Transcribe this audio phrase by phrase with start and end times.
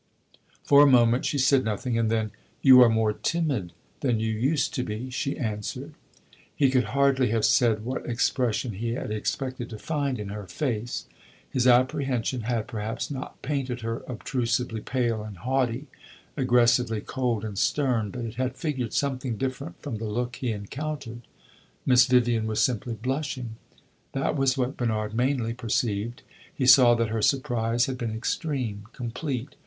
[0.63, 2.31] For a moment she said nothing, and then
[2.63, 5.93] "You are more timid than you used to be!" she answered.
[6.55, 11.05] He could hardly have said what expression he had expected to find in her face;
[11.47, 15.85] his apprehension had, perhaps, not painted her obtrusively pale and haughty,
[16.35, 21.21] aggressively cold and stern; but it had figured something different from the look he encountered.
[21.85, 23.55] Miss Vivian was simply blushing
[24.13, 29.49] that was what Bernard mainly perceived; he saw that her surprise had been extreme complete.